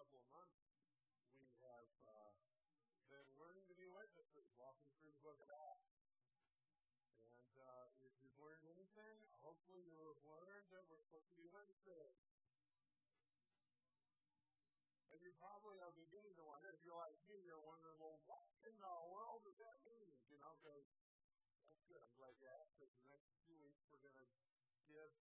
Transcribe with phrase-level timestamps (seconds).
[0.00, 0.64] couple of months,
[1.36, 2.32] we have uh,
[3.12, 5.92] been learning to be witnesses, walking through the book of Acts.
[7.20, 11.44] And uh, if you've learned anything, hopefully you have learned that we're supposed to be
[11.52, 12.16] witnesses.
[15.12, 18.48] And you probably are beginning to wonder, if you're like me, you're wondering, well, what
[18.64, 20.16] in the world does that mean?
[20.32, 20.88] You know, because
[21.68, 22.00] that's good.
[22.00, 22.72] I'm glad you asked.
[22.80, 24.28] Because the next few weeks we're going to
[24.88, 25.12] give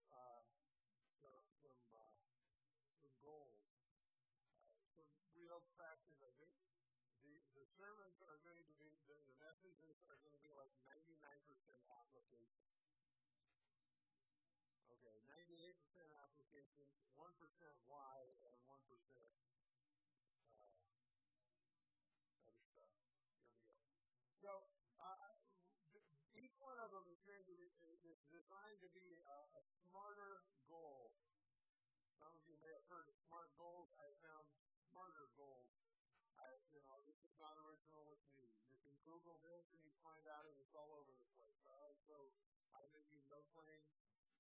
[7.79, 11.00] sermons are going to be, the, the messages are going to be like 99%
[11.87, 12.68] application.
[14.92, 15.71] Okay, 98%
[16.20, 16.84] application,
[17.15, 17.23] 1%
[17.87, 18.75] why, and 1%
[20.60, 20.75] uh,
[22.43, 22.92] other stuff.
[23.64, 23.79] Here we go.
[24.43, 24.51] So,
[25.00, 25.39] uh,
[26.36, 27.59] each one of them is going to be
[28.09, 31.14] is designed to be a, a smarter goal.
[32.17, 33.94] Some of you may have heard of smart goals.
[34.02, 34.50] I found
[34.89, 35.70] smarter goals.
[36.42, 37.69] I, you know, this is not original
[39.10, 41.58] Google this and you find out and it's all over the place.
[41.66, 41.98] Right?
[42.06, 42.30] So
[42.78, 43.82] I may be no claim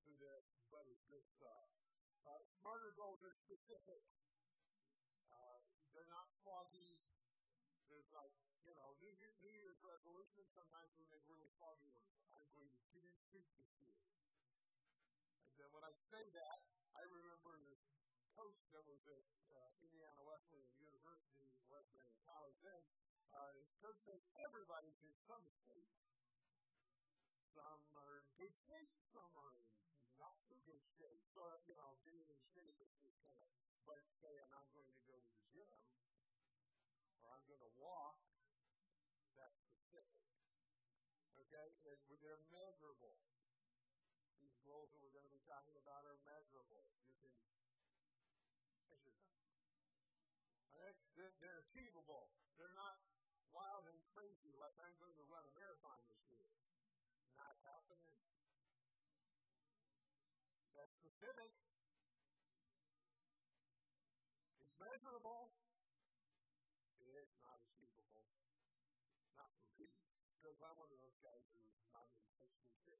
[0.05, 1.73] to this, but it's good stuff.
[2.29, 4.05] Uh, smarter goals are specific.
[5.33, 5.57] Uh,
[5.97, 7.01] they're not foggy.
[7.89, 8.33] There's like
[8.69, 12.21] you know, New, Year, New Year's resolutions, sometimes we make really foggy ones.
[12.37, 13.01] I'm going to keep
[13.33, 13.97] speak this year.
[15.49, 16.59] And then when I say that,
[16.93, 17.81] I remember this
[18.37, 22.98] coach that was at uh, Indiana Wesleyan University, Wesleyan College then.
[23.33, 25.93] Uh, coach said, everybody's in some state.
[27.53, 29.67] Some are in good shape, some are in
[30.17, 31.23] not so good shape.
[31.35, 33.49] So, you know, being in shape is just kind of,
[33.85, 35.77] but saying I'm going to go to the gym,
[37.23, 38.17] or I'm going to walk,
[39.37, 40.25] that specific.
[41.37, 41.67] Okay?
[41.85, 43.21] And they're measurable.
[44.41, 46.89] These goals that we're going to be talking about are measurable.
[47.05, 47.33] You can
[48.89, 49.37] measure them.
[50.73, 50.91] Okay?
[51.15, 52.33] They're, they're achievable.
[52.59, 52.88] They're not
[55.79, 56.43] marathon this year.
[57.39, 58.19] Not happening.
[60.75, 61.51] That's specific.
[64.59, 65.55] It's measurable.
[66.99, 68.27] It's not achievable.
[69.39, 69.87] Not for me,
[70.35, 72.99] because I'm one of those guys who's not intentionally fit.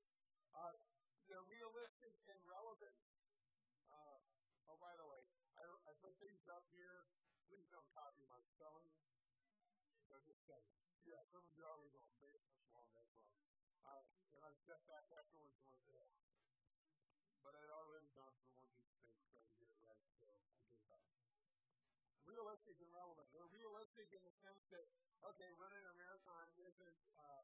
[0.55, 0.79] Uh,
[1.27, 2.95] they're realistic and relevant.
[3.91, 4.23] Uh,
[4.71, 5.23] oh, by the way,
[5.59, 7.11] I, I put these up here.
[7.51, 8.87] Please don't copy my spelling.
[10.15, 10.71] I'm just saying.
[11.03, 12.08] Yeah, some of you already going,
[14.69, 16.05] stepped back afterwards and went, yeah.
[17.41, 20.37] But I'd already done some one these things trying to get it right, so I
[20.69, 21.01] gave up.
[22.29, 23.25] Realistic and relevant.
[23.33, 24.85] They're realistic in the sense that
[25.33, 27.41] okay, running a marathon isn't uh,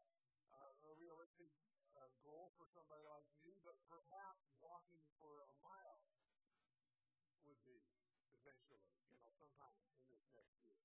[0.86, 1.50] a realistic
[1.98, 6.06] uh, goal for somebody like me, but perhaps walking for a mile
[7.42, 7.82] would be
[8.38, 10.78] eventually, you know, sometime in this next year.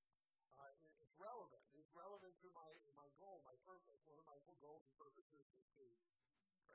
[0.56, 0.72] Uh,
[1.04, 1.60] it's relevant.
[1.76, 4.00] It's relevant to my, my goal, my purpose.
[4.08, 6.19] One of my goals and purposes is to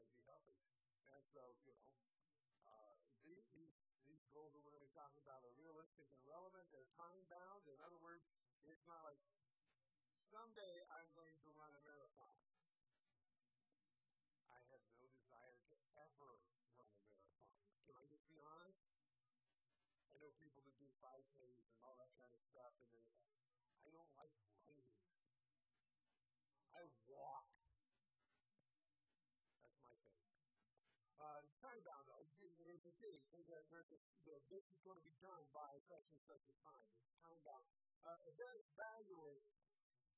[0.03, 0.59] to healthy.
[1.13, 1.87] And so, you know,
[2.67, 6.21] uh, these, these, these goals that we're going to be talking about are realistic and
[6.27, 6.67] relevant.
[6.75, 7.63] They're time bound.
[7.71, 8.27] In other words,
[8.67, 9.21] it's not like
[10.33, 12.35] someday I'm going to run a marathon.
[14.51, 16.35] I have no desire to ever
[16.75, 17.39] run a marathon.
[17.87, 18.83] Can I just be honest?
[20.11, 23.07] I know people that do 5Ks and all that kind of stuff, and they,
[23.83, 24.83] I don't like running.
[26.75, 27.47] I walk.
[29.63, 30.19] That's my thing.
[31.15, 32.05] Uh, time bound,
[33.01, 33.25] thing.
[33.33, 36.55] There's a, there's the, this is going to be done by such and such a
[36.61, 36.85] time.
[37.01, 37.65] It's time bound.
[38.05, 39.41] Uh, then evaluate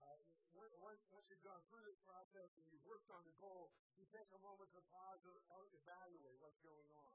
[0.04, 0.20] uh,
[0.58, 4.28] once, once you've gone through this process and you've worked on the goal, you take
[4.36, 7.14] a moment to pause and evaluate what's going on.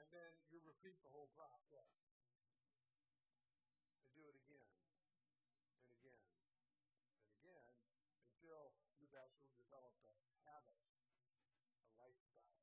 [0.00, 1.90] And then you repeat the whole process.
[4.00, 4.72] And do it again,
[5.84, 6.24] and again,
[7.20, 7.74] and again,
[8.26, 10.14] until you've actually developed a
[10.48, 10.80] habit,
[11.84, 12.56] a lifestyle.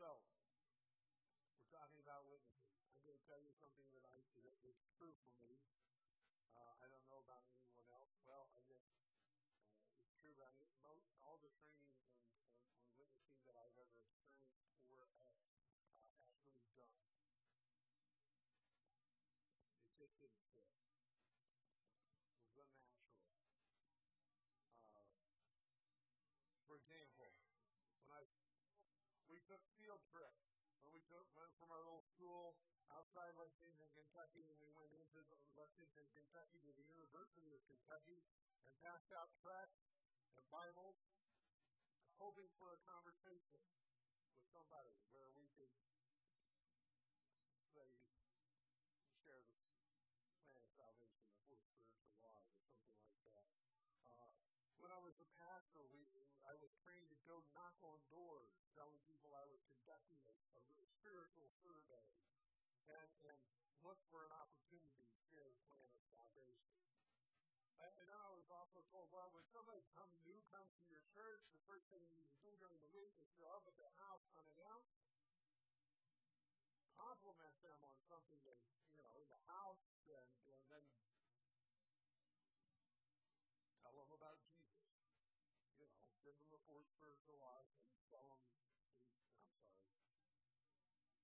[0.00, 0.24] So,
[1.60, 2.72] we're talking about witnesses.
[2.96, 4.20] I'm going to tell you something that I
[5.00, 5.56] true me
[6.52, 8.12] uh, I don't know about anyone else.
[8.28, 9.16] Well, I guess uh,
[10.04, 10.68] it's true about it.
[10.84, 15.40] Most all the training and, and, and witnessing that I've ever experienced or uh,
[16.04, 16.92] uh, actually done,
[19.88, 20.68] it just didn't fit.
[22.44, 23.40] It was unnatural.
[24.84, 25.16] Uh,
[26.68, 27.32] for example,
[28.04, 28.28] when I
[29.32, 30.44] we took field trips
[30.84, 32.60] when we took went from our little school
[32.94, 35.22] outside Lexington, Kentucky, and we went into
[35.54, 38.18] Lexington, Kentucky to the University of Kentucky
[38.66, 39.78] and passed out tracts
[40.34, 40.98] and Bibles,
[42.18, 43.62] hoping for a conversation
[44.34, 45.70] with somebody where we could
[47.70, 47.86] say,
[49.22, 49.54] share the
[50.42, 53.46] plan of salvation, the four spiritual laws or something like that.
[54.10, 54.34] Uh,
[54.82, 56.02] when I was a pastor, we,
[56.42, 60.86] I was trained to go knock on doors, telling people I was conducting a, a
[60.98, 62.19] spiritual survey,
[62.88, 63.38] and, and
[63.84, 66.72] look for an opportunity to share the plan of salvation.
[67.80, 71.44] And, and I was also told, well, when somebody come new comes to your church,
[71.52, 73.92] the first thing you need to do during the week is show up at their
[73.96, 75.00] house unannounced,
[76.96, 78.56] compliment them on something they,
[78.96, 79.80] you know, in the house,
[80.12, 80.84] and, and then
[83.80, 84.76] tell them about Jesus.
[85.80, 88.44] You know, give them the four spiritual laws and tell them.
[88.44, 89.00] I'm sorry.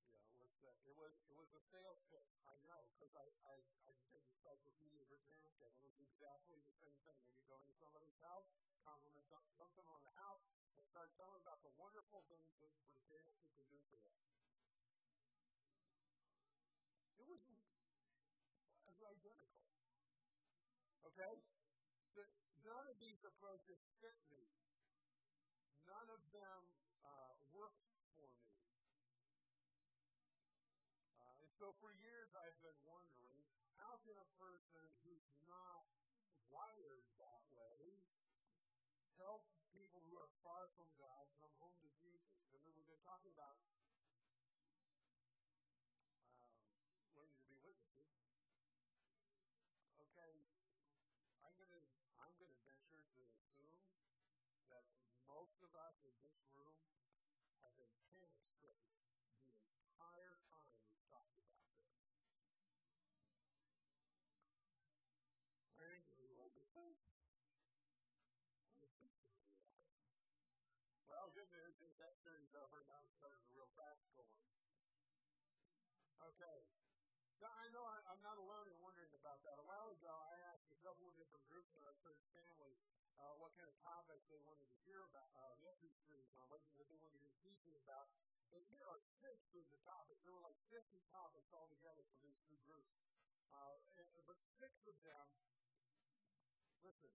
[0.08, 0.80] Yeah, it was that.
[0.88, 2.28] It was it was a sales pitch.
[2.44, 3.56] I know because I I
[3.88, 5.64] I did Encyclopedia Britannica.
[5.72, 7.16] It was exactly the same thing.
[7.24, 8.52] When you go into somebody's house,
[8.84, 9.24] compliment
[9.56, 10.44] something on the house,
[10.76, 14.16] and start telling about the wonderful things that Britannica can do for them.
[17.16, 19.64] It was, it was identical.
[21.08, 21.34] Okay?
[22.12, 22.20] So
[22.68, 24.44] none of these approaches fit me.
[25.88, 26.60] None of them
[27.00, 27.80] uh, worked
[28.14, 28.44] for me.
[31.16, 33.40] Uh, and so for years I've been wondering
[33.80, 35.88] how can a person who's not
[36.52, 38.04] wired that way
[39.16, 42.44] help people who are far from God come home to Jesus?
[42.52, 43.56] And then we've been talking about
[46.44, 46.52] um,
[47.16, 48.12] learning to be witnesses.
[49.96, 50.34] Okay,
[51.40, 51.80] I'm gonna
[52.20, 53.80] I'm gonna venture to assume
[54.68, 54.84] that
[55.24, 56.95] most of us in this room
[72.00, 72.84] that series over.
[72.88, 74.46] Now it's starting a real practical one.
[76.32, 76.58] Okay.
[77.40, 79.60] Now, I know I, I'm not alone in wondering about that.
[79.60, 82.72] A while ago, I asked a couple of different groups in our church family
[83.20, 85.92] uh, what kind of topics they wanted to hear about, uh, message
[86.48, 88.08] what, they wanted to hear teaching about.
[88.54, 90.22] And here are six of the topics.
[90.24, 90.80] There were like 50
[91.12, 92.92] topics altogether for these two groups.
[93.52, 95.26] Uh, and, but six of them,
[96.84, 97.12] listen,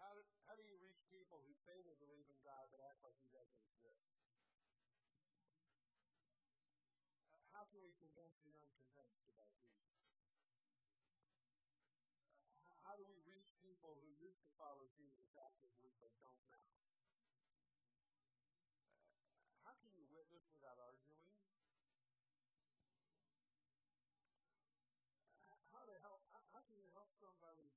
[0.00, 3.00] how do, how do you reach people who say they believe in God but act
[3.02, 4.06] like He doesn't exist?
[7.76, 10.00] How can we convince the unconvinced about Jesus?
[12.80, 16.72] how do we reach people who used to follow Jesus actively but don't now?
[19.60, 21.36] How can you witness without arguing?
[25.68, 26.24] How to help?
[26.32, 27.76] How, can you help somebody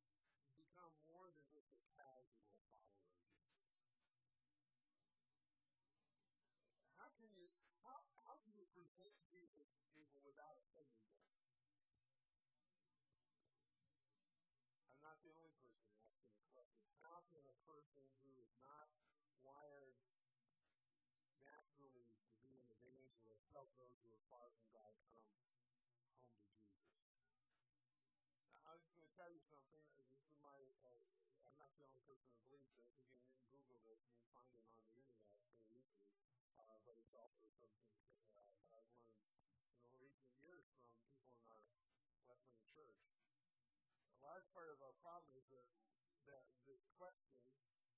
[0.56, 3.52] become more than just a casual follower of Jesus?
[6.96, 7.52] How can you?
[7.84, 8.00] How,
[8.74, 11.26] present Jesus to people without offending them?
[14.90, 16.86] I'm not the only person asking the question.
[17.02, 18.90] How can a person who is not
[19.42, 19.98] wired
[21.42, 25.62] naturally to be an evangelist help those who are far from God come home to
[25.66, 25.98] Jesus?
[28.54, 29.84] Now, I was going to tell you something.
[29.98, 30.60] This is my.
[30.86, 31.02] Uh,
[31.48, 33.10] I'm not the only person who believes this.
[33.18, 36.14] You can Google this and you can find it on the internet very easily.
[36.60, 38.49] Uh, but it's also something that uh,
[40.76, 41.66] from people in our
[42.30, 43.02] Wesleyan church
[44.20, 45.68] a large part of our problem is that,
[46.28, 47.40] that this question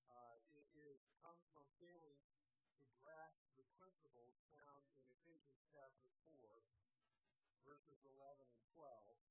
[0.08, 0.38] uh,
[0.78, 2.22] is, comes from failing
[2.78, 6.62] to grasp the principles found in Ephesians chapter 4,
[7.66, 9.31] verses 11 and 12.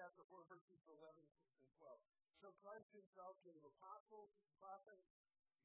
[0.00, 0.96] Chapter 4, verses 11
[1.60, 2.00] and 12.
[2.40, 5.12] So Christ himself gave apostles, prophets,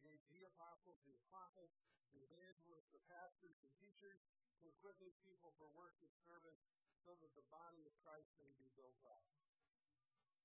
[0.03, 1.71] gave the apostles, the prophets,
[2.11, 4.19] the evangelists, the pastors, and teachers
[4.59, 6.59] to equip his people for works of service
[7.07, 9.23] so that the body of Christ may be built up.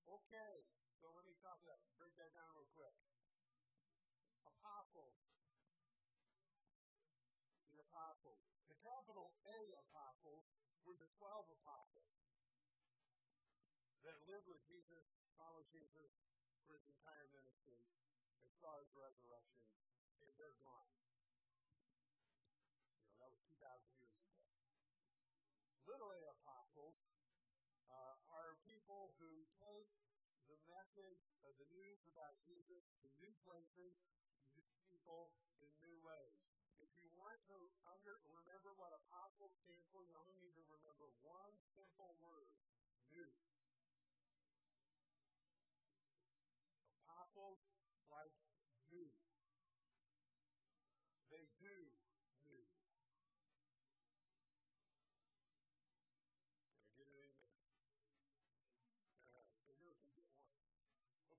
[0.07, 0.63] Okay,
[1.03, 2.95] so let me talk that, break that down real quick.
[4.47, 5.19] Apostles.
[7.75, 8.39] The apostles.
[8.71, 10.47] The capital A apostles
[10.87, 12.20] were the 12 apostles
[14.11, 15.07] that lived with Jesus,
[15.39, 16.11] followed Jesus
[16.67, 17.79] for his entire ministry,
[18.43, 19.71] and saw his resurrection,
[20.27, 20.91] and they're gone.
[22.91, 23.55] You know, that was 2,000
[24.03, 24.35] years ago.
[25.87, 26.99] A apostles
[27.87, 29.31] uh, are people who
[29.63, 29.91] take
[30.51, 33.95] the message of the news about Jesus to new places,
[34.59, 35.31] new people,
[35.63, 36.35] in new ways.
[36.83, 41.07] If you want to under, remember what apostles stand for, you only need to remember
[41.23, 42.51] one simple word
[43.11, 43.31] new.
[47.31, 47.59] Apostles
[48.11, 48.35] like
[48.91, 49.11] new.
[51.31, 51.77] They do
[52.47, 52.67] new.
[56.71, 57.51] Can I get an amen?
[59.31, 60.51] Uh, so here we get one.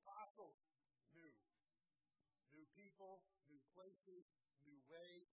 [0.04, 0.60] Apostles,
[1.12, 1.32] new.
[2.56, 4.26] New people, new places,
[4.64, 5.28] new way,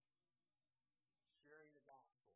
[1.43, 2.31] sharing the gospel.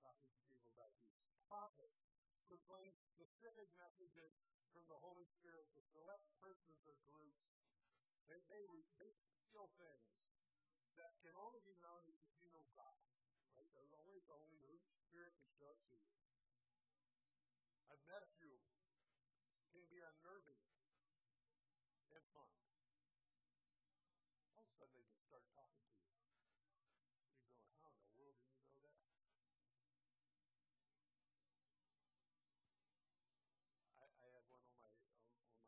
[0.00, 1.16] Talking to people about these
[1.48, 1.98] prophets
[2.48, 4.32] proclaim specific messages
[4.72, 7.44] from the Holy Spirit to select persons or groups.
[8.28, 8.64] They, they,
[9.00, 9.12] they
[9.52, 10.10] feel things
[10.96, 12.98] that can only be known if you know God.
[13.54, 13.70] Right?
[13.74, 16.10] There's always only the Holy Spirit can show it to you.
[17.90, 18.58] I've met a few.
[19.74, 20.62] Can be unnerving
[22.14, 22.46] and fun.
[24.54, 26.14] All of a sudden, they just start talking to you.
[27.42, 29.02] You're going, how in the world did you know that?
[33.98, 34.94] I, I had one on my on,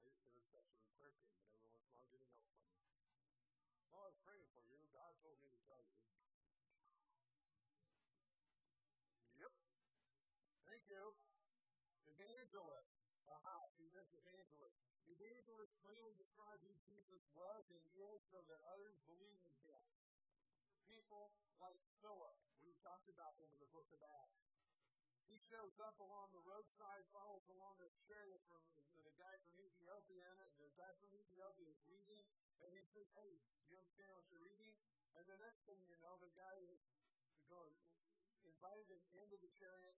[0.06, 2.30] on my intercession and prayer team, and every once in a while, I get a
[2.30, 2.86] note from them.
[3.90, 4.78] Well, I was praying for you.
[4.94, 5.98] God told me to tell you.
[9.42, 9.52] Yep.
[10.70, 11.02] Thank you.
[12.14, 12.94] Evangelist.
[13.26, 14.78] Aha, see this evangelist.
[15.10, 19.82] Evangelist clearly describes who Jesus was and is so that others believe in him.
[20.86, 24.46] People like Philip, we talked about him in the book of Acts.
[25.26, 28.62] He shows up along the roadside, follows along the chariot from
[29.02, 32.22] the guy from Ethiopia, and the guy from Ethiopia is reading,
[32.62, 34.78] and he says, Hey, do you understand what you're reading?
[35.16, 36.56] And the next thing you know, the guy
[37.48, 37.72] going,
[38.44, 39.96] invited him into the chariot.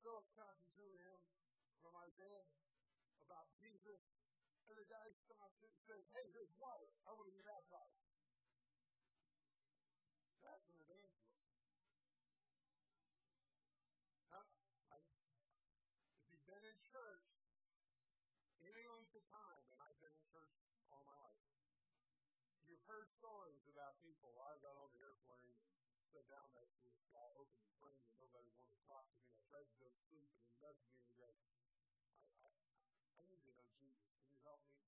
[0.00, 1.18] Philip talking to him
[1.84, 2.44] from Isaiah
[3.20, 4.00] about Jesus.
[4.68, 6.88] And the guy stops and says, Hey, there's water.
[7.04, 8.03] I want to be baptized.
[26.14, 27.26] Sat down next to this guy,
[27.82, 29.26] plane, and nobody wanted to talk to me.
[29.34, 30.54] I tried to go to sleep, and he
[30.94, 31.34] and he goes,
[32.38, 32.50] I, I,
[33.18, 34.14] I need to know Jesus.
[34.22, 34.78] Can you help me?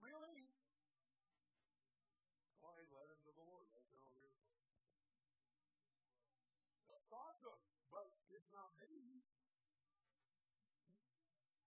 [0.00, 0.48] Really?
[2.64, 3.68] Well, I led him to the Lord.
[3.76, 4.32] That's all here.
[6.88, 7.60] That's awesome,
[7.92, 9.20] but it's not me.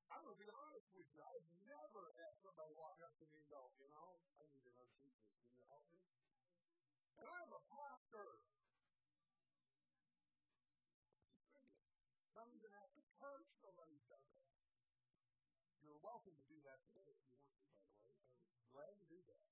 [0.10, 1.22] I'm going to be honest with you.
[1.22, 1.55] I've never
[5.54, 5.86] You help?
[7.22, 8.28] And I'm a pastor.
[12.34, 14.50] Some even after church, nobody's done that.
[15.86, 18.18] You're welcome to do that today if you want to, by the way.
[18.58, 19.46] I'm glad to do that.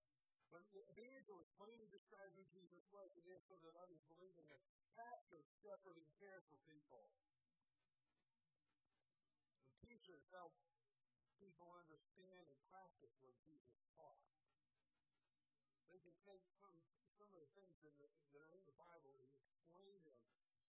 [0.49, 4.45] But the evangelist plainly describes who Jesus was and is so that others believe in
[4.49, 4.61] him.
[4.93, 7.09] Pastors shepherd and care for people.
[9.69, 10.53] And teachers help
[11.41, 14.32] people understand and practice what Jesus taught.
[16.23, 16.79] Take some,
[17.19, 20.15] some of the things in the, that are in the Bible and explain them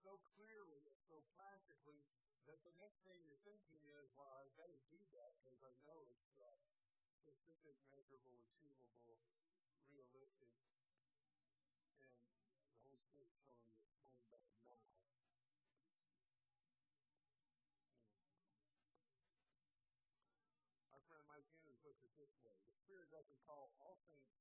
[0.06, 2.06] so clearly and so practically
[2.46, 6.06] that the next thing you're thinking is, well, I better do that because I know
[6.06, 6.53] it's uh,
[7.18, 9.18] specific, measurable, achievable,
[9.89, 10.53] realistic,
[11.98, 12.13] and
[12.70, 14.77] the Holy Spirit telling you it's going back now.
[20.94, 24.38] Our friend Mike Henry puts it this way The Spirit doesn't call all to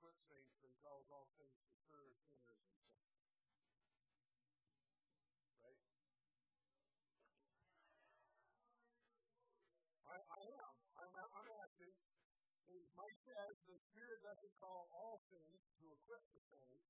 [0.00, 3.16] quit saints, but He calls all things to serve sinners and saints.
[5.60, 5.80] Right?
[10.08, 10.72] I, I am.
[10.96, 11.94] I'm, I'm asking.
[12.96, 16.88] Mike says the Spirit doesn't call all things to equip the saints,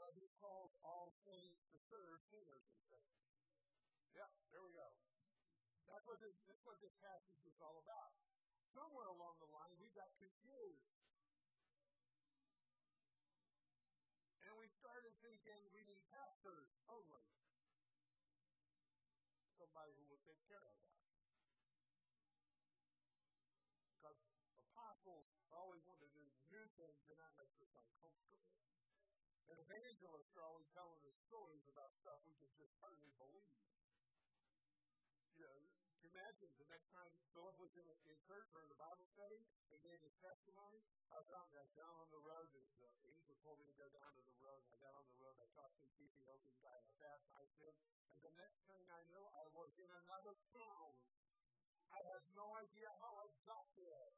[0.00, 3.20] but He calls all things to serve sinners and saints.
[4.16, 4.88] Yeah, there we go.
[5.84, 8.12] That's what this, that's what this passage is all about.
[8.72, 10.97] Somewhere along the line, we got confused.
[15.72, 17.24] We need pastors only.
[19.56, 20.92] Somebody who will take care of us.
[23.96, 24.20] Because
[24.60, 28.44] apostles always want to do new things and not make us uncomfortable.
[29.48, 33.48] And evangelists are always telling us stories about stuff we can just hardly believe.
[35.40, 35.67] You know,
[36.18, 39.38] imagine the next time Philip was in, in church or the Bible study
[39.70, 40.82] and gave his testimony?
[41.14, 44.10] I found that down on the road, the, the angel told me to go down
[44.18, 44.58] to the road.
[44.66, 47.74] I got on the road, I talked to the Ethiopian guy, I baptized him,
[48.18, 50.90] and the next thing I knew, I was in another town.
[51.94, 54.10] I had no idea how I got there.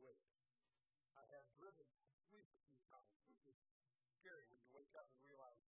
[0.00, 0.24] Awake.
[1.12, 1.84] I have driven
[2.24, 3.60] sleep a few times, which is
[4.16, 5.60] scary when you wake up and realize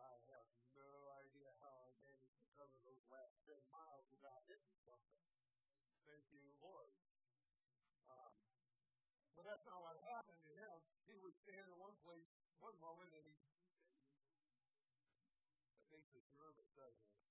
[0.00, 0.88] I have no
[1.20, 5.20] idea how I managed to cover those last 10 miles without hitting something.
[6.08, 6.88] Thank you, Lord.
[8.08, 8.32] Um,
[9.36, 10.76] but that's not what happened to him.
[11.04, 12.32] He would stand in one place
[12.64, 13.36] one moment and he.
[15.76, 17.27] That makes us nervous, doesn't it?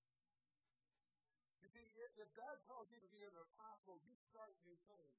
[1.97, 5.17] If God calls you to be an apostle, you start new things.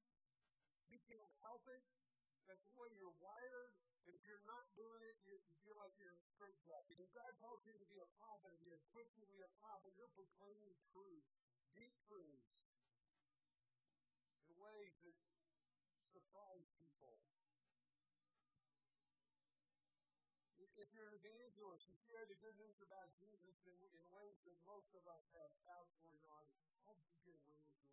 [0.87, 1.83] You can't help it.
[2.47, 3.75] That's the way you're wired.
[4.07, 6.97] If you're not doing it, you, feel like you're in straight jacket.
[6.97, 9.93] If God calls you to be a prophet, and you're equipped to be a prophet,
[9.99, 11.27] you're proclaiming truth,
[11.77, 12.49] deep truths,
[14.49, 15.19] in ways that
[16.15, 17.21] surprise people.
[20.79, 24.55] If you're an evangelist, you share the good news about Jesus in, in ways that
[24.63, 26.68] most of us have absolutely no idea.
[26.89, 27.85] How you get away with doing that?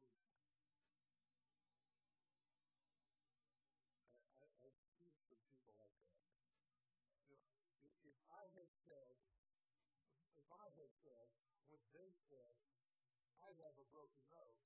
[8.08, 9.20] if I had said,
[10.40, 11.28] if I had said
[11.68, 12.56] what they said,
[13.44, 14.64] I'd have a broken nose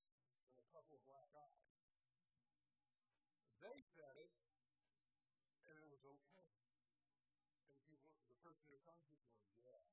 [0.53, 1.65] and a couple of black eyes.
[3.65, 4.29] They said it,
[5.65, 6.53] and it was okay.
[7.65, 9.88] And people, the person who comes to going, yeah,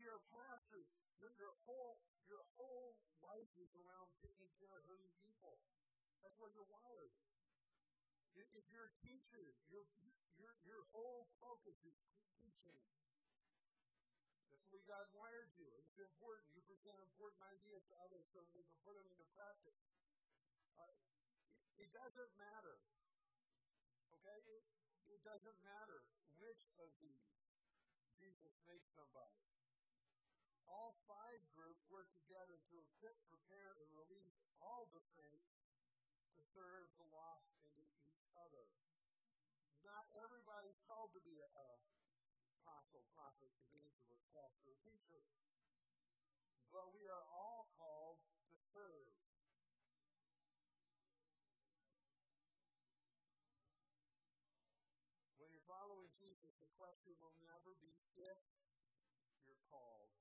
[0.00, 0.82] you're a pastor,
[1.20, 5.58] then your whole your whole life is around taking care of hurting people.
[6.22, 7.10] That's where you're wired.
[8.38, 9.84] If you're a teacher, your,
[10.38, 11.98] your, your whole focus is
[12.38, 12.78] teaching.
[14.54, 15.66] That's what God wired you.
[15.82, 16.46] It's important.
[16.54, 19.76] You present important ideas to others so they can put them into practice.
[20.78, 20.86] Uh,
[21.50, 22.78] it, it doesn't matter.
[24.22, 24.38] Okay?
[24.46, 24.64] It,
[25.10, 26.06] it doesn't matter
[26.38, 27.26] which of these
[28.22, 29.49] Jesus makes somebody.
[30.70, 35.50] All five groups work together to equip, prepare, and release all the saints
[36.38, 37.98] to serve the lost and each
[38.38, 38.70] other.
[39.82, 41.68] Not everybody's called to be a, a
[42.62, 45.26] apostle, prophet, evangelist, pastor, teacher.
[46.70, 49.10] But we are all called to serve.
[55.34, 58.38] When you're following Jesus, the question will never be if
[59.42, 60.19] you're called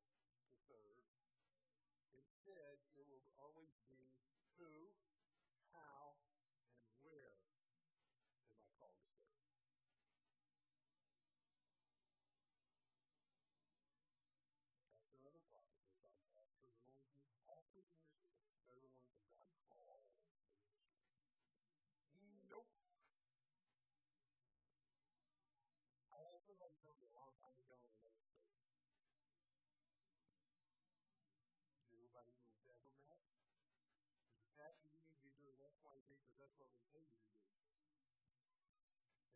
[36.60, 37.40] what we pay you to do.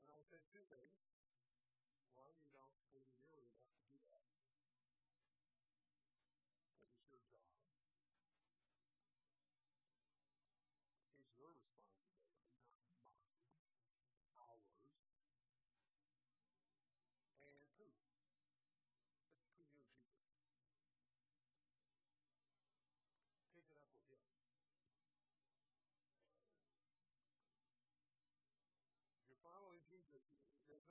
[0.03, 1.12] And I said two things.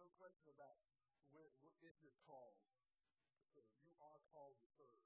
[0.03, 0.83] No question about
[1.31, 1.47] when,
[1.79, 3.71] if you're called to serve.
[3.87, 4.99] You are called to serve.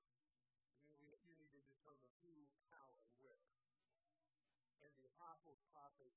[0.88, 2.32] We, you need to determine who,
[2.72, 3.44] how, and where.
[4.80, 6.16] And the apostles, prophets,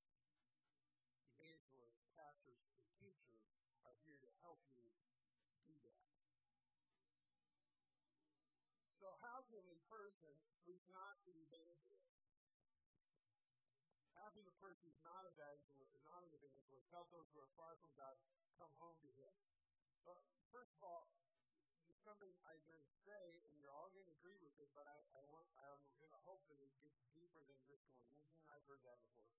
[1.36, 3.44] evangelists, pastors, and teachers
[3.84, 4.88] are here to help you
[5.68, 6.00] do that.
[8.96, 10.32] So how can a person
[10.63, 12.15] who's not an evangelist
[14.20, 17.89] having a person who's not evangelist, not an evangelist, help those who are far from
[17.96, 18.13] God
[18.60, 19.34] come home to Him.
[20.04, 20.19] But
[20.52, 21.08] first of all,
[22.04, 24.98] something I'm going to say, and you're all going to agree with it, but I,
[25.15, 28.65] I want, I'm going to hope that it gets deeper than just going, mm-hmm, I've
[28.67, 29.30] heard that before.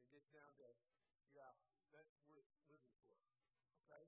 [0.00, 0.68] It gets down to,
[1.34, 1.52] yeah,
[1.92, 3.18] that's worth living for.
[3.84, 4.06] Okay?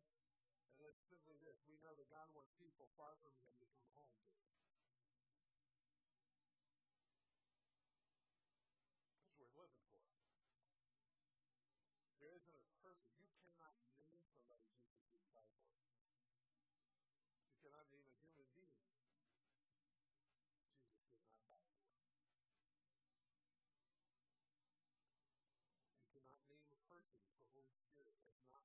[0.78, 1.58] And it's simply this.
[1.66, 4.51] We know that God wants people far from Him to come home to Him.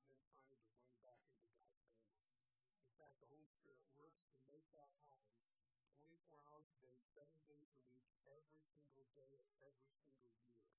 [0.06, 2.30] Not been trying to bring back into God's family.
[2.86, 5.42] In fact, the Holy Spirit works to make that happen
[6.06, 10.70] 24 hours a day, seven days a week, every single day of every single year.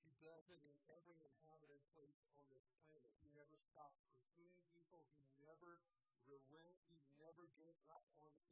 [0.00, 3.12] He does it in every inhabited place on this planet.
[3.20, 5.04] He never stops pursuing people.
[5.20, 5.84] He never
[6.24, 6.88] relents.
[6.88, 8.43] He never gives up on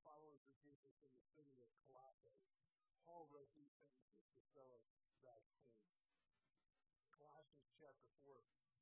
[0.00, 2.32] the followers of Jesus in the city of Colossae,
[3.04, 4.88] Paul wrote these sentences to us
[5.20, 5.92] God's plan.
[7.12, 8.32] Colossians chapter 4,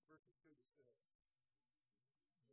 [0.07, 0.94] verses 2 to 6.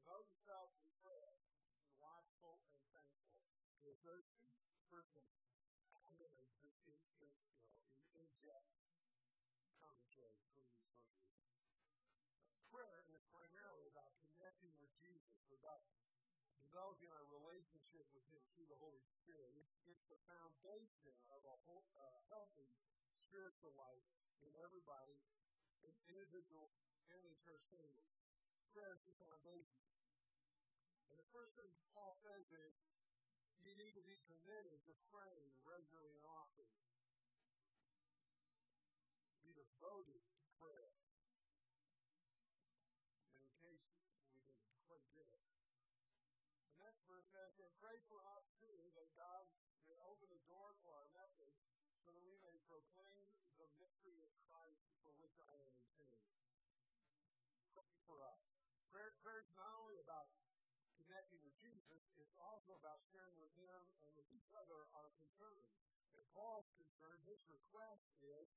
[0.01, 1.37] Devote yourself to prayer,
[1.77, 3.37] and watchful and thankful.
[3.77, 5.29] Because those two persons
[6.17, 7.33] in, in, in, you in,
[8.17, 8.73] in depth
[9.77, 11.37] commentary between these verses.
[12.73, 15.85] Prayer is primarily about connecting with Jesus, about
[16.75, 19.55] developing our relationship with Him through the Holy Spirit.
[19.55, 22.67] It's, it's the foundation of a whole, uh, healthy
[23.31, 24.03] spiritual life
[24.43, 25.15] in everybody,
[25.87, 26.67] in individual
[27.15, 28.03] and in church family.
[28.75, 29.87] Prayer is the foundation.
[31.07, 32.75] And the first thing Paul says is,
[33.63, 36.67] you need to be committed to praying regularly and often.
[39.47, 40.91] Be devoted to prayer.
[43.31, 43.87] And in case
[44.27, 45.39] we didn't quite get it,
[46.75, 49.43] the next verse says, and pray for us too, that God
[49.87, 51.57] may open the door for our message
[52.05, 53.25] so that we may proclaim
[53.57, 56.21] the mystery of Christ for which I am intended.
[57.73, 58.41] Pray for us.
[58.93, 60.31] Prayer, prayer is not only about
[60.95, 65.75] connecting with Jesus, it's also about sharing with Him and with each other our concerns.
[66.15, 68.47] And Paul's concern, his request is,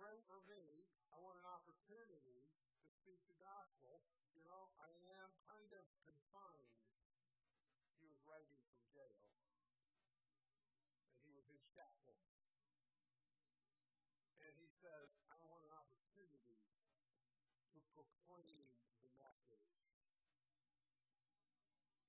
[0.00, 0.88] pray for me.
[1.12, 2.48] I want an opportunity
[2.80, 4.00] to speak the gospel.
[4.32, 4.88] You know, I
[5.20, 6.72] am kind of confined.
[8.00, 9.20] He was writing from jail.
[11.28, 12.26] And shackles.
[14.42, 18.66] And he says, I want an opportunity to proclaim
[18.98, 19.70] the message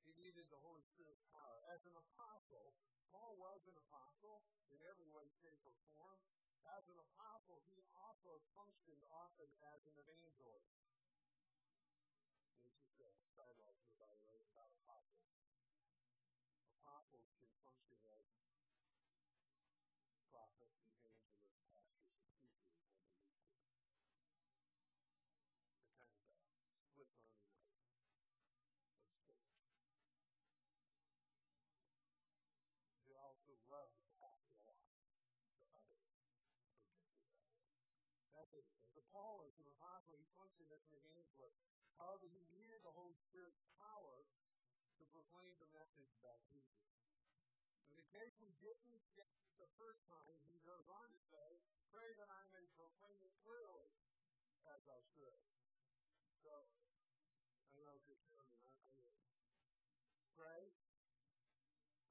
[0.01, 1.61] he needed the Holy Spirit's power.
[1.69, 2.73] As an apostle,
[3.13, 4.41] Paul was an apostle
[4.73, 6.17] in every way, shape, or form.
[6.65, 10.65] As an apostle, he also functioned often as an evangelist.
[12.65, 15.29] This is a by the way, about apostles.
[16.81, 18.25] Apostles can function as
[20.31, 23.43] prophets, evangelists, pastors, and teachers when they need to.
[25.99, 27.83] They're kind of a Swiss Army knife
[28.95, 29.51] of church.
[33.03, 34.79] They also love to pass it along
[35.59, 36.07] to others.
[38.49, 40.17] The Paul is an apostle.
[40.17, 41.57] He functioned as an evangelist.
[42.01, 44.25] However, he needed the Holy Spirit's power
[44.97, 46.83] to proclaim the message about Jesus.
[47.91, 51.49] In the case we didn't get it the first time, he goes on to say,
[51.91, 53.89] Pray that I may proclaim it clearly
[54.69, 55.41] as I should.
[56.45, 59.17] So, I know if you're sure, I mean,
[60.37, 60.69] pray,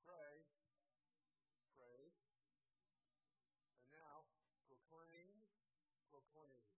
[0.02, 0.32] pray,
[1.78, 2.02] pray,
[3.78, 4.26] and now
[4.66, 5.32] proclaim,
[6.10, 6.68] proclaim.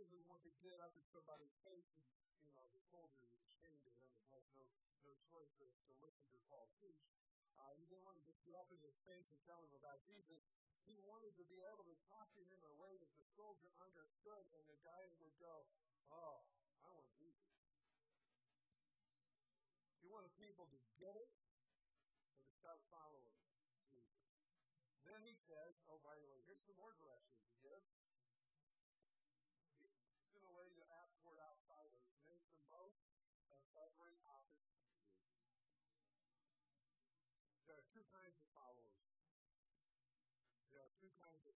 [0.00, 2.08] Want to get up in somebody's face and,
[2.40, 4.64] you know, the soldier was ashamed of him and had no,
[5.04, 7.04] no choice to, to listen to Paul preach.
[7.60, 10.00] Uh, he didn't want to just get up in his face and tell him about
[10.08, 10.40] Jesus.
[10.88, 13.68] He wanted to be able to talk to him in a way that the soldier
[13.84, 15.68] understood and the guy would go,
[16.08, 16.48] Oh,
[16.80, 17.52] I want Jesus.
[20.00, 21.28] He wanted people to get it
[22.40, 23.36] and to start following
[23.92, 24.16] Jesus.
[25.04, 27.29] Then he says, Oh, by the way, here's some more directions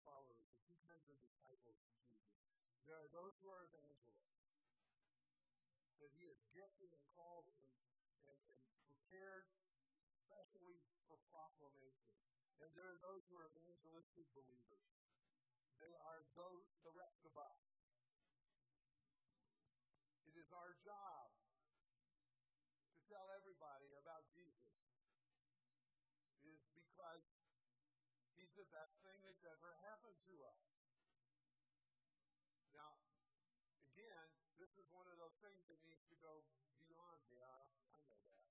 [0.05, 2.29] followers, the two kinds of disciples of Jesus.
[2.85, 4.39] There are those who are evangelists,
[6.05, 7.65] that he has gifted and called and,
[8.29, 9.49] and, and prepared
[10.21, 10.77] especially
[11.09, 12.13] for proclamation.
[12.61, 14.85] And there are those who are evangelistic believers.
[15.81, 17.61] They are those, the rest of us.
[20.29, 21.33] It is our job
[22.93, 24.77] to tell everybody about Jesus.
[26.41, 27.25] It is because
[28.35, 30.65] He's the best thing that's ever happened to us.
[32.73, 32.97] Now,
[33.93, 36.45] again, this is one of those things that needs to go
[36.89, 37.41] beyond me.
[37.45, 37.61] I,
[38.09, 38.51] know that.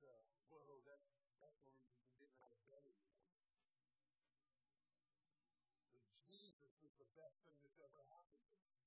[0.00, 0.10] So,
[0.50, 1.00] whoa, that,
[1.38, 3.30] that's the reason you of bed anymore.
[5.92, 8.81] But Jesus is the best thing that's ever happened to me.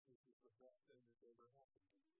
[0.00, 2.16] Jesus is the best thing that's ever happened to you.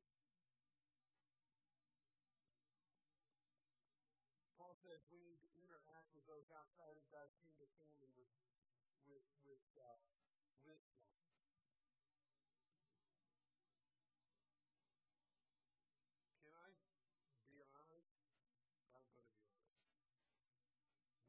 [4.60, 8.28] Paul says we need to interact with those outside of God's kingdom family with
[9.08, 9.96] with with uh,
[10.60, 11.00] wisdom.
[16.44, 16.76] Can I
[17.48, 18.20] be honest?
[18.92, 19.80] I'm going to be honest.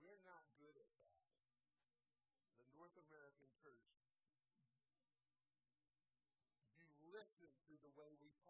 [0.03, 1.15] We're not good at that.
[2.59, 4.00] The North American church.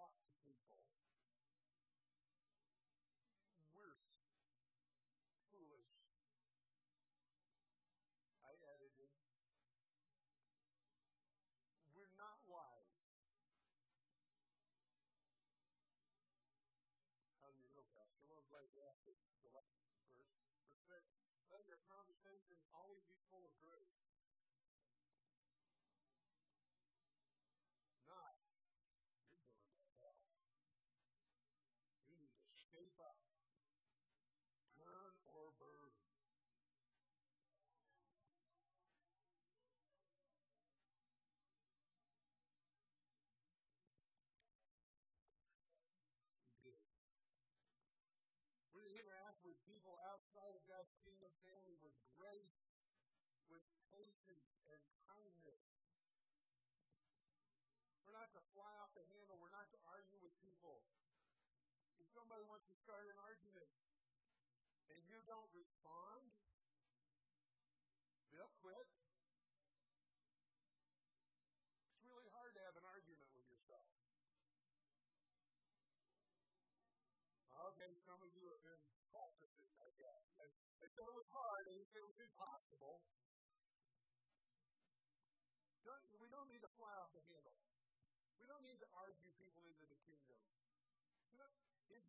[0.02, 0.82] Talk to people.
[3.70, 4.02] We're
[5.54, 5.94] foolish.
[8.42, 9.14] I edited.
[11.94, 12.98] We're not wise.
[17.38, 18.26] How do you know, Pastor?
[18.26, 18.42] Well,
[18.90, 20.34] asked it the last verse.
[20.90, 21.06] But
[21.54, 24.01] let your conversation always be full of grace.
[32.98, 33.22] Shape.
[34.78, 35.52] Turn or.
[48.72, 52.61] We're to interact with people outside of God's kingdom family with grace,
[62.12, 63.72] somebody wants to start an argument
[64.92, 66.28] and you don't respond,
[68.36, 68.88] they'll quit.
[71.96, 73.88] It's really hard to have an argument with yourself.
[77.72, 80.24] Okay, some of you have been practicing, I guess.
[80.82, 83.00] They said it was hard and it was impossible.
[85.88, 87.56] Don't, we don't need to fly off the handle.
[88.42, 89.91] We don't need to argue people into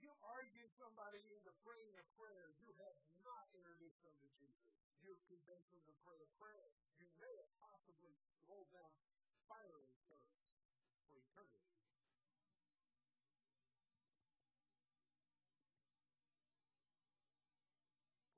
[0.03, 4.67] you argue somebody into praying a prayer, you have not introduced them to Jesus.
[4.99, 6.75] You've convinced them to pray a prayer.
[6.99, 8.19] You may have possibly
[8.51, 8.91] rolled down
[9.47, 10.43] fiery curves
[11.07, 11.71] for eternity.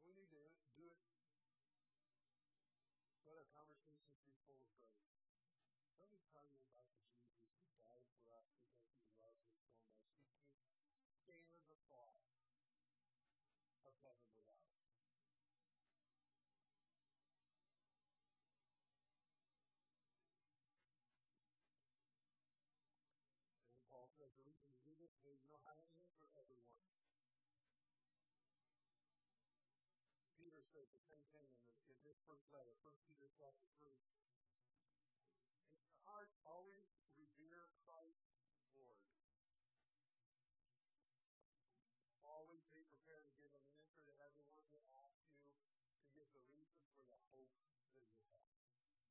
[0.04, 0.44] We need to
[0.76, 1.00] do it.
[3.24, 5.00] Let our conversations be full of grace.
[5.96, 9.64] Let me tell you about the Jesus who died for us because he loves us
[9.64, 10.12] so much.
[11.24, 12.18] He can't thought
[13.86, 14.90] of heaven without us.
[23.78, 25.38] And Paul says the reason do this is
[26.02, 26.82] answer everyone.
[30.34, 33.94] Peter says the same thing in, the, in his first letter, 1 Peter chapter 3.
[35.70, 38.34] In your heart, always revere Christ
[38.74, 39.00] Lord.
[42.26, 45.54] Always be prepared to give an answer to everyone who asks you
[46.18, 46.20] to
[47.34, 47.60] reason
[47.92, 49.10] for the hope that you have.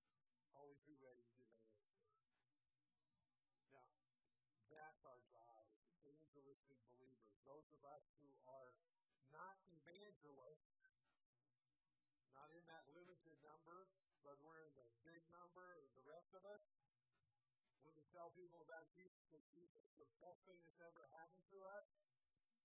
[0.56, 2.04] Always be ready to give an answer.
[3.71, 3.88] Now,
[4.71, 7.36] that's our job as evangelistic believers.
[7.47, 8.73] Those of us who are
[9.32, 10.76] not evangelists,
[12.34, 13.88] not in that limited number,
[14.23, 15.67] but we're in the big number,
[15.99, 16.63] the rest of us.
[17.84, 21.60] When we tell people about Jesus, that Jesus the best thing that's ever happened to
[21.80, 21.88] us,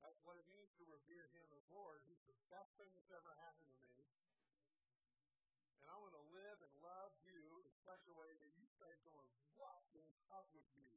[0.00, 2.00] that's what it means to revere Him as Lord.
[2.06, 4.07] He's the best thing that's ever happened to me.
[5.88, 9.32] I want to live and love you in such a way that you start going,
[10.08, 10.88] is up with you?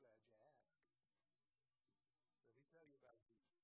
[0.00, 0.70] Glad you asked.
[2.46, 3.62] Let me tell you about Jesus.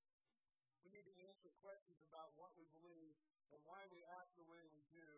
[0.84, 3.16] We need to answer questions about what we believe
[3.50, 5.08] and why we act the way we do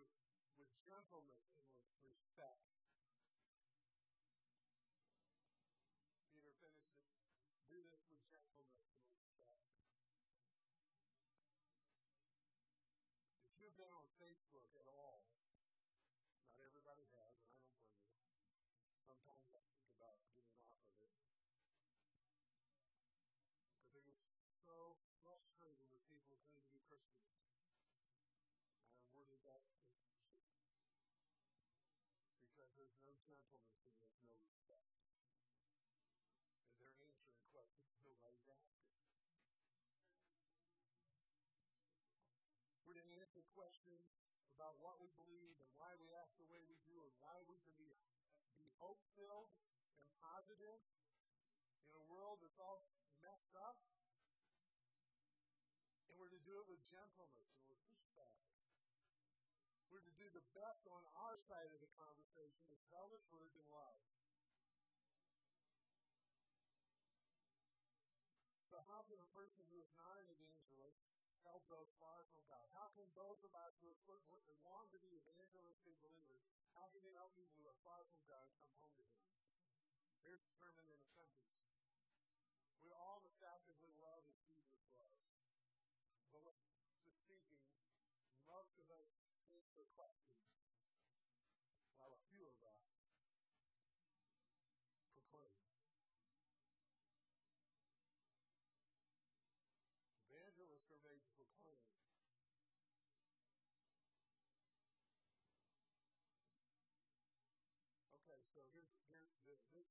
[0.57, 2.78] with gentleness and with respect.
[33.29, 34.89] Gentleness and there's no respect.
[36.73, 38.89] And they're answering questions nobody's asking.
[42.89, 44.09] We're going to answer questions
[44.57, 47.61] about what we believe and why we act the way we do and why we
[47.61, 47.93] can be,
[48.57, 49.53] be hope filled
[50.01, 50.81] and positive
[51.85, 52.89] in a world that's all
[53.21, 53.77] messed up.
[56.09, 58.41] And we're to do it with gentleness and with respect.
[59.93, 61.05] We're to do the best on
[61.49, 64.01] side of the conversation to tell the truth in love.
[68.69, 71.01] So how can a person who is not an evangelist
[71.49, 72.69] help those far from God?
[72.77, 73.89] How can those of us who
[74.69, 76.45] long to be evangelistic believers,
[76.77, 79.25] how can they help people who are far from God come home to Him?
[80.21, 81.48] Here's the sermon in a sentence.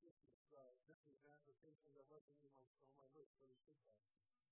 [0.04, 3.98] This, is an application that wasn't on on my list, but it should have.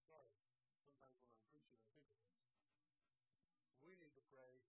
[0.09, 0.33] Sorry,
[0.81, 2.33] sometimes when I'm preaching, I think of this.
[3.85, 4.65] We need to pray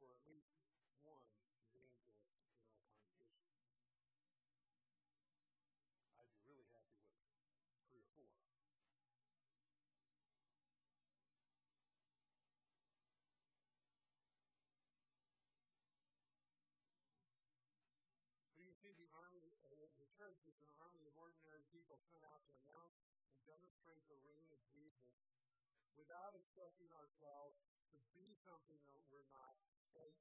[0.00, 0.56] for at least
[1.04, 2.00] one evangelist
[2.48, 3.44] in our congregation.
[6.16, 7.04] I'd be really happy
[7.92, 8.49] with three or four.
[20.20, 22.92] Church is an army of ordinary people sent out to announce
[23.32, 25.16] and demonstrate the reign of Jesus
[25.96, 27.56] without expecting ourselves
[27.88, 30.12] to be something that we're not okay,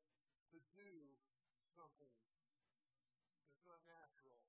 [0.55, 0.87] to do
[1.75, 2.15] something
[3.43, 4.39] that's not natural.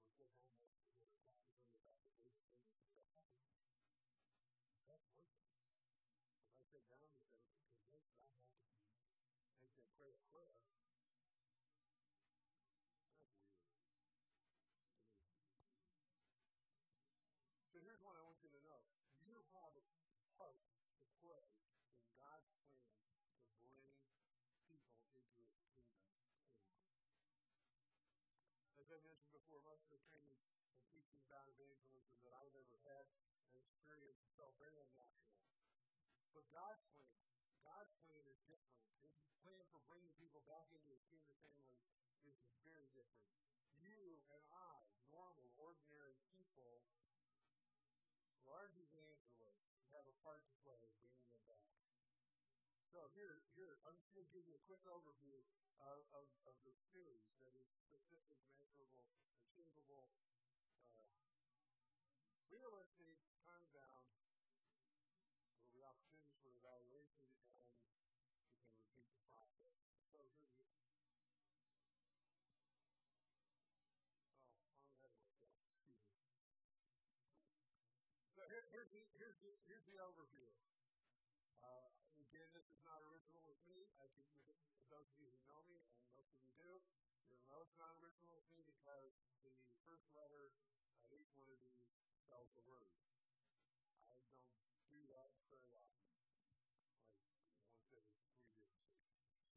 [0.00, 0.88] We'll get home with the
[1.76, 3.20] classes the back of the
[4.88, 5.52] That's working.
[6.48, 7.44] If I sit down with them,
[7.76, 10.85] convinced I have to make that prayer prayer.
[28.96, 33.04] I mentioned before, most of the training and teaching about evangelism that I've ever had
[33.44, 35.36] and experienced felt very unnatural.
[36.32, 37.12] But God's plan
[37.60, 38.80] God's plan is different.
[39.04, 39.12] His
[39.44, 41.76] plan for bringing people back into his kingdom family
[42.24, 43.28] is very different.
[43.76, 44.80] You and I,
[45.12, 46.80] normal, ordinary people,
[48.48, 51.68] large evangelists, have a part to play in bringing them back.
[52.96, 55.36] So here, here, I'm just going to give you a quick overview
[55.84, 59.08] of, of, of the series that is specific, measurable,
[59.40, 60.12] achievable,
[60.92, 61.16] uh,
[62.52, 63.16] realistic,
[63.48, 64.12] time bound,
[65.56, 67.72] will be opportunities for evaluation, and you can
[68.76, 69.80] repeat the process.
[70.12, 70.46] So here you
[78.36, 80.46] Oh, here's, the, here's, the, here's the overview.
[81.58, 83.90] Uh, again, this is not original with me.
[83.98, 84.22] I can,
[84.86, 86.78] those of you who know me, and most of you do,
[87.32, 89.50] it's not original me because the
[89.82, 90.54] first letter
[91.02, 91.82] of each one of these
[92.22, 92.94] spells the word.
[94.06, 94.54] I don't
[94.86, 98.78] do that very often, like once every three years.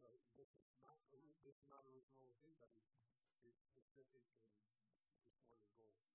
[0.01, 2.81] So this is not this is not original with anybody.
[3.45, 4.49] It's specific and
[5.21, 6.08] just more the goal.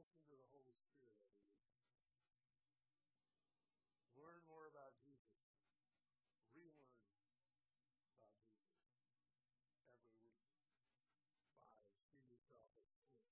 [0.00, 1.76] Listen to the Holy Spirit every week.
[4.16, 5.44] Learn more about Jesus.
[6.56, 7.04] Relearn
[8.16, 9.60] about Jesus every week
[11.60, 13.28] by seeing yourself as point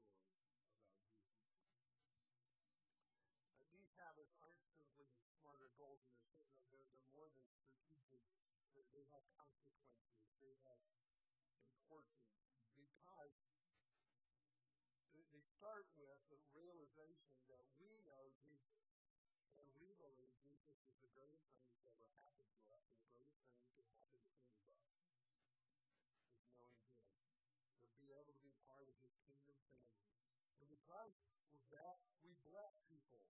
[3.52, 5.12] Uh, these habits aren't simply
[5.44, 8.24] smarter goals, and they're, they're, they're more than strategic.
[8.96, 10.00] They have consequences.
[10.40, 10.80] They have
[11.84, 12.32] importance
[12.80, 13.36] because
[15.12, 18.82] they start with the realization that we know Jesus
[19.54, 23.06] and we believe Jesus is the greatest thing that's ever happened to us, and the
[23.14, 27.14] greatest thing that can happen to anybody is knowing Him.
[27.78, 30.02] To be able to be part of His kingdom family.
[30.58, 31.14] And because
[31.54, 33.22] of that, we bless people.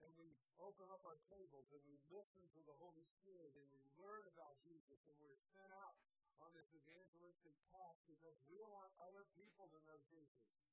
[0.00, 0.32] And we
[0.64, 4.56] open up our tables and we listen to the Holy Spirit and we learn about
[4.64, 6.00] Jesus and we're sent out
[6.40, 10.65] on this evangelistic path because we want other people to know Jesus.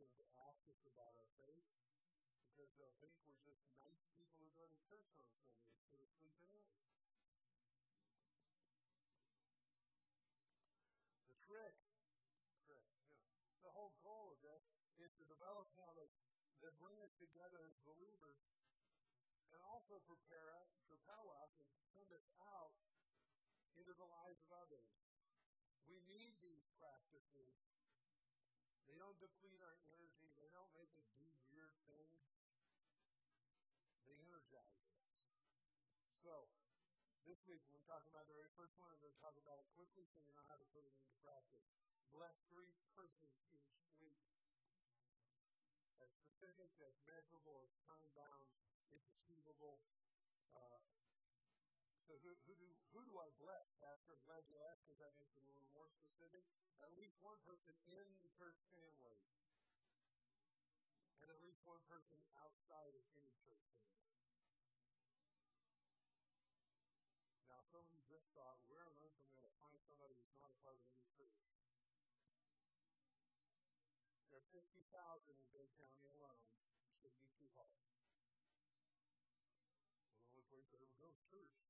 [0.00, 1.68] To ask us about our faith
[2.48, 6.08] because they'll think we're just nice people who go to church on Sunday instead of
[6.16, 6.64] sleeping in.
[11.28, 11.76] The trick,
[12.64, 13.60] trick, yeah.
[13.60, 14.64] The whole goal of this
[15.04, 16.16] is to develop habits
[16.64, 18.40] that bring us together as believers
[19.52, 22.72] and also prepare us, propel us, and send us out
[23.76, 24.88] into the lives of others.
[25.84, 27.79] We need these practices.
[28.90, 30.34] They don't deplete our energy.
[30.34, 32.26] They don't make us do weird things.
[34.02, 34.98] They energize us.
[36.26, 36.50] So,
[37.22, 39.70] this week, we're talking about the very first one, I'm going to talk about it
[39.78, 41.62] quickly so you know how to put it into practice.
[42.10, 43.70] Bless three persons each
[44.02, 44.26] week.
[46.02, 48.50] As specific, as measurable, as time bound,
[48.90, 49.78] it's achievable.
[50.50, 50.82] Uh,
[52.10, 53.59] so who, who, do, who do I bless,
[54.10, 56.42] I'm glad you asked because that makes it a little more specific.
[56.82, 59.22] At least one person in the church family.
[61.22, 64.10] And at least one person outside of any church family.
[67.46, 70.18] Now, some of you just thought, where on earth am I going to find somebody
[70.18, 71.38] who's not a part of any church?
[74.26, 76.42] There are 50,000 in Bay County alone.
[76.82, 77.78] It shouldn't be too hard.
[80.18, 81.69] Well, the only place I ever go is church.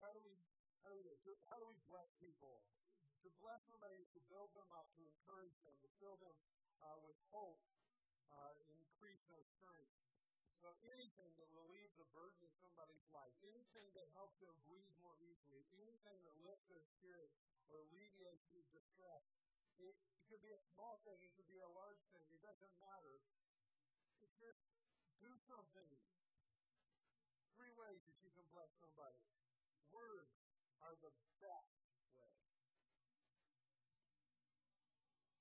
[0.00, 0.32] How do we
[0.80, 1.12] how do we?
[1.52, 2.64] How do we bless people?
[3.20, 6.32] To bless somebody to build them up, to encourage them, to fill them
[6.80, 7.60] uh, with hope,
[8.32, 9.92] uh, increase their strength.
[10.64, 15.20] So anything that relieves the burden of somebody's life, anything that helps them breathe more
[15.20, 17.28] easily, anything that lifts their spirit
[17.68, 19.24] or alleviates their distress,
[19.76, 22.72] it, it could be a small thing, it could be a large thing, it doesn't
[22.80, 23.20] matter.
[24.20, 24.60] It's just
[25.20, 25.92] do something.
[27.56, 29.20] Three ways that you can bless somebody.
[29.90, 30.38] Words
[30.80, 31.10] are the
[31.42, 31.74] best
[32.14, 32.34] way.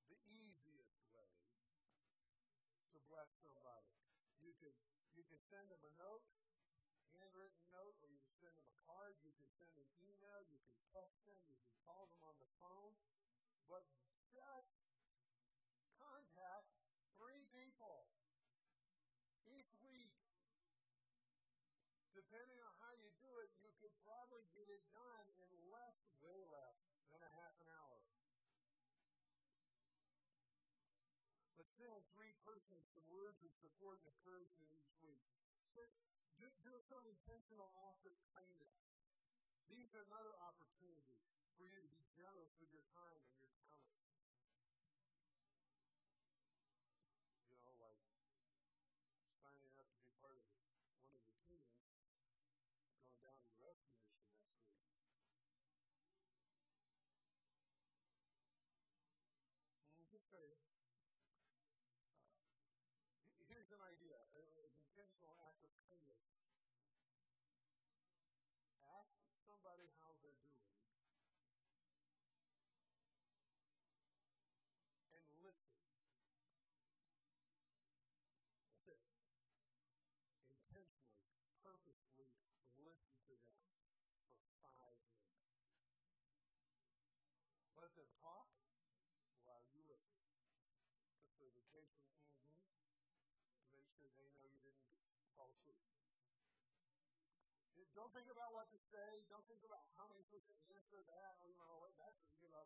[0.10, 1.30] The easiest way
[2.94, 3.94] to bless somebody.
[4.42, 4.74] You can
[5.14, 6.26] you can send them a note,
[7.14, 9.18] handwritten note, or you can send them a card.
[9.22, 10.42] You can send an email.
[10.50, 11.38] You can text them.
[11.46, 12.98] You can call them on the phone.
[13.70, 13.86] But
[14.34, 14.74] just
[15.98, 16.70] contact
[17.18, 18.10] three people
[19.46, 20.14] each week.
[22.14, 22.59] Depending
[31.80, 35.24] send three persons some words of support and encouragement each week.
[35.72, 35.80] So
[36.36, 38.76] do, do some intentional acts of kindness.
[39.72, 41.24] These are another opportunity
[41.56, 44.12] for you to be generous with your time and your talents.
[47.48, 48.04] You know, like
[49.40, 50.44] signing up to be part of
[51.16, 51.80] one of the teams
[53.00, 54.84] going down to the rescue mission next week.
[59.96, 60.60] And just say,
[63.50, 64.20] here's an idea
[64.60, 66.22] an intentional act of kindness.
[68.86, 70.70] Ask somebody how they're doing
[75.18, 75.74] and listen.
[78.86, 79.02] That's it.
[80.46, 81.26] Intentionally,
[81.66, 82.30] purposely
[82.78, 83.58] listen to them
[84.62, 85.42] for five minutes.
[87.80, 88.54] Let them talk
[89.44, 90.22] while you listen.
[91.10, 92.10] Just for the case of
[93.74, 94.80] mm-hmm sure they know you didn't
[95.36, 95.84] fall asleep.
[98.00, 99.28] Don't think about what to say.
[99.28, 102.48] Don't think about how many people can answer that or you know what that's you
[102.48, 102.64] know.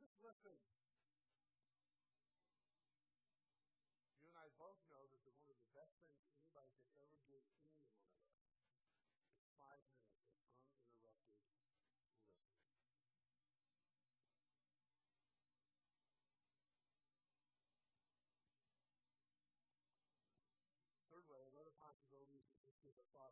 [0.00, 0.56] Just listen.
[4.16, 7.20] You and I both know that the, one of the best things anybody could ever
[7.28, 8.16] give any one of us
[9.28, 11.44] is five minutes of uninterrupted listening.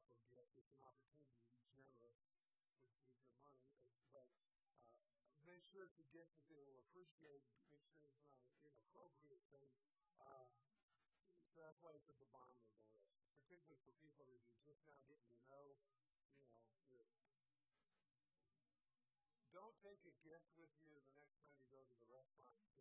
[0.03, 0.59] Thoughtful gift.
[0.59, 2.51] It's an opportunity to be generous with,
[3.07, 3.71] with your money.
[4.11, 4.27] But
[4.91, 5.07] uh,
[5.47, 7.47] make sure it's a gift that they will appreciate.
[7.71, 9.71] Make sure it's not an inappropriate thing.
[10.19, 10.51] Uh,
[11.55, 13.15] so that's why it's at the bottom of the list,
[13.47, 15.79] particularly for people that are just now getting to know,
[16.91, 17.07] you know,
[19.55, 22.72] don't take a gift with you the next time you go to the restaurant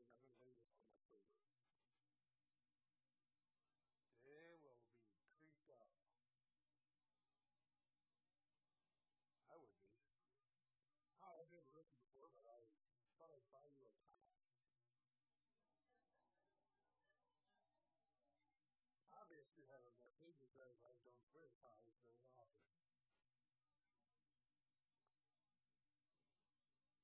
[20.62, 20.94] because I
[21.34, 22.70] don't ties very often.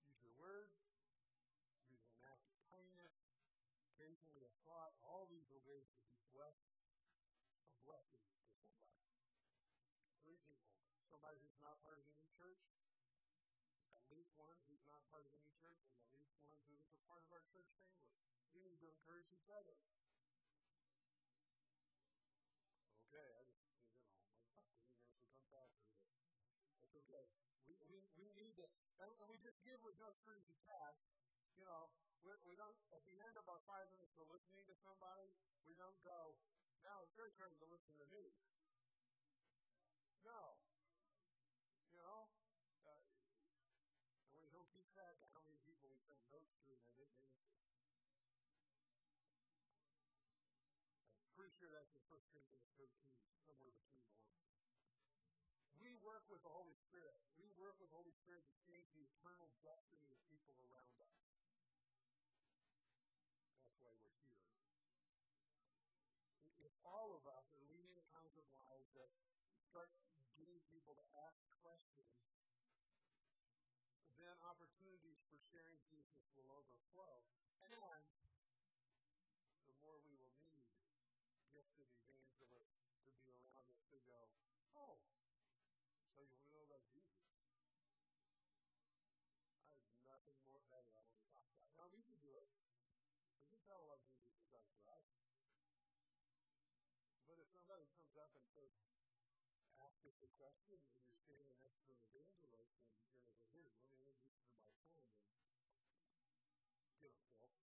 [0.05, 0.69] use your word,
[1.89, 3.17] use an act of kindness,
[3.89, 4.93] occasionally a thought.
[5.01, 6.69] All these are ways to be blessed,
[7.73, 8.93] a blessing to somebody.
[10.21, 10.69] Three people.
[11.09, 12.61] Somebody who's not part of any church,
[13.97, 16.85] at least one who's not part of any church, and at least one who is
[16.93, 18.05] a part of our church family.
[18.53, 19.73] We need to encourage each other.
[23.07, 25.89] Okay, I just, you know, I'm talking to you guys who come faster.
[26.77, 27.25] That's okay.
[27.65, 28.67] We, we, we need to,
[29.01, 31.05] and, and we just give with no strings attached.
[31.57, 31.89] You know,
[32.25, 35.29] we, we don't, at the end of our five minutes of listening to somebody,
[35.69, 36.37] we don't go,
[36.81, 38.25] now it's your turn to listen to me.
[40.25, 40.57] No.
[41.93, 42.29] You know?
[42.85, 43.05] Uh,
[44.33, 46.95] and we don't keep track of how many people we send notes to and they
[46.97, 47.53] didn't answer.
[51.21, 52.89] I'm pretty sure that's in 1 Corinthians 13,
[53.45, 54.41] somewhere between the lines.
[55.77, 57.26] We work with the Holy Spirit.
[57.67, 61.19] Work the Holy Spirit to change the eternal destiny of people around us.
[63.59, 64.39] That's why we're here.
[66.63, 69.11] If all of us are leading kinds of lives that
[69.67, 69.91] start
[70.39, 72.39] getting people to ask questions,
[74.15, 77.19] then opportunities for sharing Jesus will overflow.
[77.67, 77.75] And
[79.67, 80.71] the more we will need
[81.51, 84.46] gifted evangelists to be around us to go,
[90.27, 91.71] have nothing more better I want to talk about.
[91.79, 92.51] Now, we can do it.
[93.39, 95.07] We can tell what Jesus has done for us.
[97.31, 98.75] But if somebody comes up and says,
[99.79, 103.47] ask us a question, and you're standing next to an evangelist, and you're going to
[103.55, 105.15] here, let me introduce you to my friend,
[106.83, 107.55] and get him, Phil.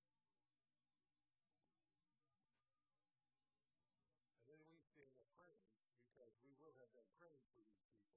[4.40, 5.68] And then we stand up praying
[6.16, 8.08] because we will have been praying for these people.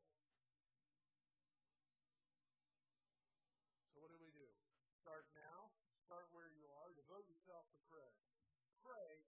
[3.92, 4.46] So what do we do?
[5.02, 5.74] Start now.
[6.06, 6.94] Start where you are.
[6.94, 8.14] Devote yourself to prayer.
[8.86, 9.26] Pray.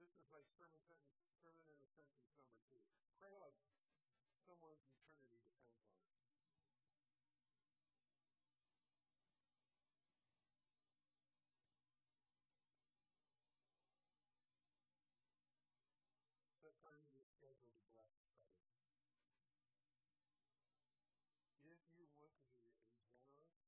[0.00, 1.68] This is like sermon sentence, sermon
[2.30, 2.82] number two.
[3.18, 3.56] Pray like
[4.46, 6.30] someone's eternity depends on it.
[16.60, 18.54] Set time in your schedule to bless others.
[21.50, 23.58] If you want to be a generous,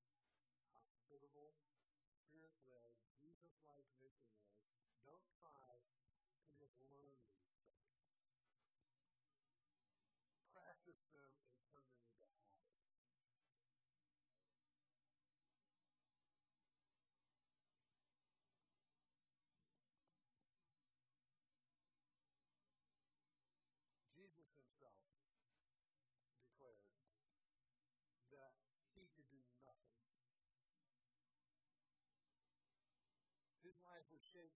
[0.71, 1.59] hospitable,
[2.25, 4.63] spirit led, Jesus like missionary,
[5.03, 7.41] don't try to just learn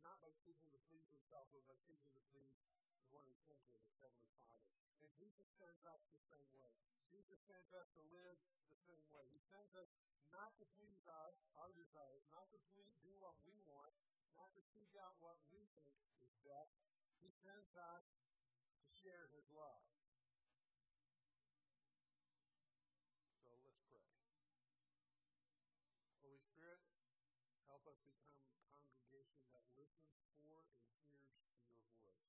[0.07, 2.55] not by seeking to please himself, but by seeking to please
[3.03, 4.63] the one who sent him, his heavenly Father.
[5.03, 6.71] And Jesus sends us the same way.
[7.11, 8.39] Jesus sends us to live
[8.71, 9.27] the same way.
[9.35, 9.91] He sends us
[10.31, 13.91] not to please us, our desires, not to please, do what we want,
[14.39, 15.91] not to seek out what we think
[16.23, 16.79] is best.
[17.19, 18.07] He sends us
[18.79, 19.83] to share his love.
[26.23, 26.79] Holy Spirit,
[27.67, 30.61] help us become a congregation that listens for
[31.17, 31.25] and
[31.65, 32.29] hears your voice.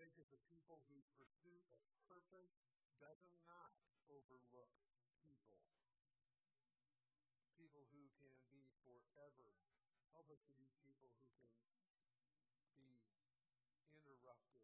[0.00, 2.56] Make us a people whose pursuit of purpose
[2.96, 3.76] does not
[4.08, 4.72] overlook
[5.26, 5.60] people.
[7.60, 9.52] People who can be forever.
[10.16, 11.52] Help us to be people who can
[12.76, 13.00] be
[13.92, 14.62] interrupted